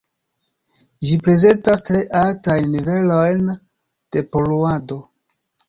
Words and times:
Ĝi 1.09 1.19
prezentas 1.27 1.85
tre 1.91 2.01
altajn 2.23 2.67
nivelojn 2.77 3.55
de 3.57 4.27
poluado. 4.35 5.01